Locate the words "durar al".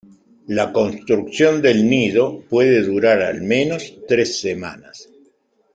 2.81-3.43